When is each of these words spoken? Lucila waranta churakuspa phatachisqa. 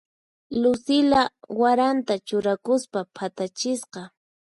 Lucila 0.61 1.21
waranta 1.59 2.13
churakuspa 2.27 2.99
phatachisqa. 3.15 4.01